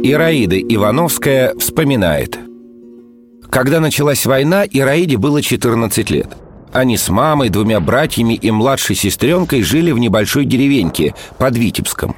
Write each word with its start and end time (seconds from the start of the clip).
Ираида 0.00 0.60
Ивановская 0.60 1.54
вспоминает. 1.56 2.38
Когда 3.50 3.80
началась 3.80 4.26
война, 4.26 4.64
Ираиде 4.64 5.16
было 5.16 5.42
14 5.42 6.08
лет. 6.10 6.36
Они 6.72 6.96
с 6.96 7.08
мамой, 7.08 7.48
двумя 7.48 7.80
братьями 7.80 8.34
и 8.34 8.52
младшей 8.52 8.94
сестренкой 8.94 9.62
жили 9.62 9.90
в 9.90 9.98
небольшой 9.98 10.44
деревеньке 10.44 11.14
под 11.36 11.56
Витебском. 11.56 12.14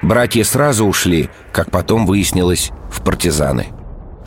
Братья 0.00 0.44
сразу 0.44 0.86
ушли, 0.86 1.28
как 1.52 1.72
потом 1.72 2.06
выяснилось, 2.06 2.70
в 2.88 3.02
партизаны. 3.02 3.66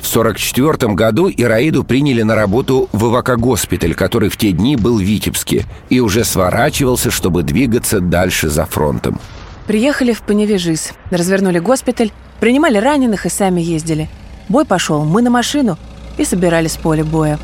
В 0.01 0.09
1944 0.09 0.93
году 0.93 1.29
Ираиду 1.29 1.85
приняли 1.85 2.23
на 2.23 2.35
работу 2.35 2.89
в 2.91 3.05
ИВК-госпиталь, 3.05 3.95
который 3.95 4.29
в 4.29 4.35
те 4.35 4.51
дни 4.51 4.75
был 4.75 4.97
в 4.97 5.01
Витебске, 5.01 5.65
и 5.89 6.01
уже 6.01 6.25
сворачивался, 6.25 7.09
чтобы 7.09 7.43
двигаться 7.43 8.01
дальше 8.01 8.49
за 8.49 8.65
фронтом. 8.65 9.19
Приехали 9.65 10.13
в 10.13 10.21
Паневежис, 10.23 10.93
развернули 11.09 11.60
госпиталь, 11.60 12.11
принимали 12.39 12.77
раненых 12.77 13.25
и 13.25 13.29
сами 13.29 13.61
ездили. 13.61 14.09
Бой 14.50 14.65
пошел, 14.65 15.04
мы 15.04 15.21
на 15.21 15.29
машину 15.29 15.77
и 16.18 16.25
собирали 16.25 16.68
с 16.68 16.77
поля 16.77 17.04
боя. 17.04 17.39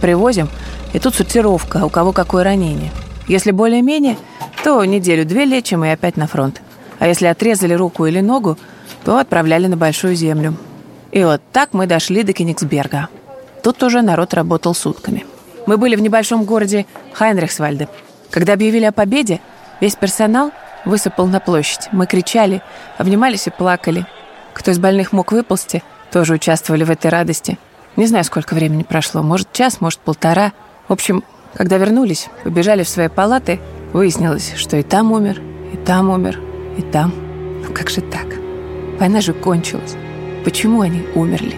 Привозим, 0.00 0.48
и 0.92 0.98
тут 0.98 1.14
сортировка, 1.14 1.84
у 1.84 1.90
кого 1.90 2.12
какое 2.12 2.44
ранение. 2.44 2.90
Если 3.28 3.50
более-менее, 3.50 4.16
то 4.64 4.84
неделю-две 4.84 5.44
лечим 5.44 5.84
и 5.84 5.88
опять 5.88 6.16
на 6.16 6.26
фронт. 6.26 6.60
А 6.98 7.06
если 7.06 7.26
отрезали 7.26 7.74
руку 7.74 8.06
или 8.06 8.20
ногу, 8.20 8.58
то 9.04 9.18
отправляли 9.18 9.66
на 9.66 9.76
Большую 9.76 10.14
Землю. 10.14 10.56
И 11.12 11.22
вот 11.24 11.40
так 11.52 11.72
мы 11.72 11.86
дошли 11.86 12.22
до 12.22 12.32
Кенигсберга. 12.32 13.08
Тут 13.62 13.82
уже 13.82 14.02
народ 14.02 14.34
работал 14.34 14.74
сутками. 14.74 15.24
Мы 15.66 15.76
были 15.76 15.96
в 15.96 16.00
небольшом 16.00 16.44
городе 16.44 16.86
Хайнрихсвальде. 17.12 17.88
Когда 18.30 18.54
объявили 18.54 18.84
о 18.84 18.92
победе, 18.92 19.40
весь 19.80 19.96
персонал 19.96 20.52
высыпал 20.84 21.26
на 21.26 21.40
площадь. 21.40 21.88
Мы 21.92 22.06
кричали, 22.06 22.62
обнимались 22.98 23.46
и 23.46 23.50
плакали. 23.50 24.06
Кто 24.54 24.70
из 24.70 24.78
больных 24.78 25.12
мог 25.12 25.32
выползти, 25.32 25.82
тоже 26.12 26.34
участвовали 26.34 26.84
в 26.84 26.90
этой 26.90 27.10
радости. 27.10 27.58
Не 27.96 28.06
знаю, 28.06 28.24
сколько 28.24 28.54
времени 28.54 28.82
прошло. 28.82 29.22
Может, 29.22 29.52
час, 29.52 29.80
может, 29.80 30.00
полтора. 30.00 30.52
В 30.88 30.92
общем, 30.92 31.24
когда 31.54 31.76
вернулись, 31.76 32.28
побежали 32.44 32.82
в 32.82 32.88
свои 32.88 33.08
палаты, 33.08 33.60
выяснилось, 33.92 34.54
что 34.56 34.76
и 34.76 34.82
там 34.82 35.12
умер, 35.12 35.40
и 35.72 35.76
там 35.76 36.10
умер, 36.10 36.40
и 36.78 36.82
там. 36.82 37.12
Ну 37.66 37.72
как 37.74 37.90
же 37.90 38.00
так? 38.00 38.26
Война 38.98 39.20
же 39.20 39.32
кончилась. 39.32 39.96
Почему 40.44 40.80
они 40.82 41.04
умерли? 41.14 41.56